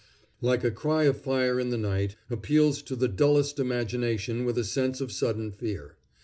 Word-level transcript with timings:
"Like 0.41 0.63
a 0.63 0.71
cry 0.71 1.03
of 1.03 1.21
fire 1.21 1.59
in 1.59 1.69
the 1.69 1.77
night" 1.77 2.15
appeals 2.27 2.81
to 2.81 2.95
the 2.95 3.07
dullest 3.07 3.59
imagination 3.59 4.45
with 4.45 4.57
a 4.57 4.63
sense 4.63 4.99
of 4.99 5.11
sudden 5.11 5.51
fear. 5.51 5.95